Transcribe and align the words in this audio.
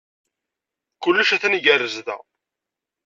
Kullec 1.03 1.29
a-t-an 1.35 1.57
igerrez 1.57 1.95
da. 2.05 2.17